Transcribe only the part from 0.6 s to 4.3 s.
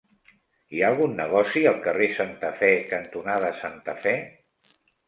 Hi ha algun negoci al carrer Santa Fe cantonada Santa Fe?